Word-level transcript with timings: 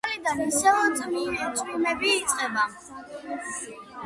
ხვალიდან 0.07 0.39
ისევ 0.45 0.79
წვიმები 1.57 2.15
იწყება 2.15 2.65